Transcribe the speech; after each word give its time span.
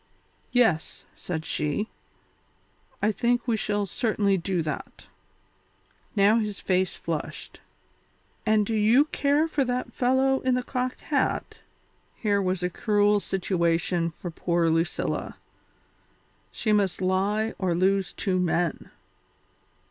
"Yes," 0.51 1.05
said 1.15 1.45
she, 1.45 1.87
"I 3.03 3.11
think 3.11 3.47
we 3.47 3.55
shall 3.55 3.85
certainly 3.85 4.35
do 4.35 4.63
that." 4.63 5.05
Now 6.15 6.39
his 6.39 6.59
face 6.59 6.95
flushed. 6.95 7.59
"And 8.43 8.65
do 8.65 8.73
you 8.73 9.05
care 9.05 9.47
for 9.47 9.63
that 9.63 9.93
fellow 9.93 10.39
in 10.39 10.55
the 10.55 10.63
cocked 10.63 11.01
hat?" 11.01 11.59
Here 12.15 12.41
was 12.41 12.63
a 12.63 12.69
cruel 12.71 13.19
situation 13.19 14.09
for 14.09 14.31
poor 14.31 14.71
Lucilla. 14.71 15.37
She 16.51 16.73
must 16.73 16.99
lie 16.99 17.53
or 17.59 17.75
lose 17.75 18.11
two 18.11 18.39
men. 18.39 18.89